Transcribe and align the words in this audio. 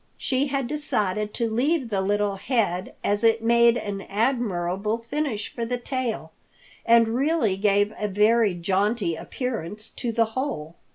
She 0.17 0.47
had 0.47 0.65
decided 0.65 1.31
to 1.35 1.47
leave 1.47 1.91
the 1.91 2.01
little 2.01 2.37
head 2.37 2.95
as 3.03 3.23
it 3.23 3.43
made 3.43 3.77
an 3.77 4.01
admirable 4.01 4.97
finish 4.97 5.53
for 5.53 5.63
the 5.63 5.77
tail, 5.77 6.31
and 6.87 7.09
really 7.09 7.55
gave 7.55 7.93
a 7.99 8.07
very 8.07 8.55
jaunty 8.55 9.15
appearance 9.15 9.91
to 9.91 10.11
the 10.11 10.25
whole. 10.33 10.73